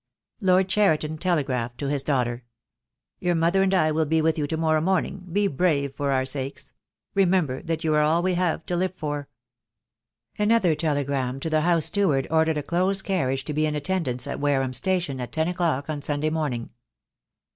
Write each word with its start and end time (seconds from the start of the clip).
Lord 0.39 0.67
Cheriton 0.67 1.19
telegraphed 1.19 1.77
to 1.77 1.87
his 1.87 2.01
daughter. 2.01 2.43
"Your 3.19 3.35
mother 3.35 3.61
and 3.61 3.71
I 3.71 3.91
will 3.91 4.07
be 4.07 4.19
with 4.19 4.35
you 4.35 4.47
to 4.47 4.57
morrow 4.57 4.81
morn 4.81 5.05
ing. 5.05 5.27
Be 5.31 5.45
brave 5.47 5.95
for 5.95 6.11
our 6.11 6.25
sakes. 6.25 6.73
Remember 7.13 7.61
that 7.61 7.83
you 7.83 7.93
are 7.93 8.01
all 8.01 8.23
we 8.23 8.33
have 8.33 8.65
to 8.65 8.75
live 8.75 8.95
for." 8.95 9.29
Another 10.39 10.73
telegram 10.73 11.39
to 11.41 11.51
the 11.51 11.61
house 11.61 11.85
steward 11.85 12.25
ordered 12.31 12.57
a 12.57 12.63
close 12.63 13.03
carriage 13.03 13.43
to 13.45 13.53
be 13.53 13.67
in 13.67 13.75
attendance 13.75 14.25
at 14.25 14.39
Wareham 14.39 14.73
Station 14.73 15.21
at 15.21 15.31
ten 15.31 15.47
o'clock 15.47 15.87
on 15.87 16.01
Sunday 16.01 16.31
morning. 16.31 16.71